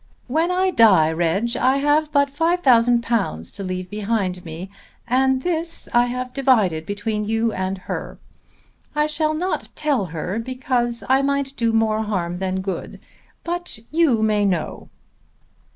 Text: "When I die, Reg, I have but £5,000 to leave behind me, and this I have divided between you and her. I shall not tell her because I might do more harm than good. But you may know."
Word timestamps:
"When 0.25 0.49
I 0.49 0.71
die, 0.71 1.11
Reg, 1.11 1.55
I 1.55 1.77
have 1.77 2.11
but 2.11 2.29
£5,000 2.31 3.53
to 3.55 3.63
leave 3.63 3.87
behind 3.87 4.43
me, 4.43 4.71
and 5.07 5.43
this 5.43 5.87
I 5.93 6.07
have 6.07 6.33
divided 6.33 6.87
between 6.87 7.25
you 7.25 7.53
and 7.53 7.77
her. 7.77 8.17
I 8.95 9.05
shall 9.05 9.35
not 9.35 9.69
tell 9.75 10.05
her 10.07 10.39
because 10.39 11.03
I 11.07 11.21
might 11.21 11.55
do 11.55 11.71
more 11.71 12.01
harm 12.01 12.39
than 12.39 12.61
good. 12.61 12.99
But 13.43 13.77
you 13.91 14.23
may 14.23 14.43
know." 14.43 14.89